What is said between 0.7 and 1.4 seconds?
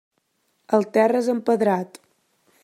El terra és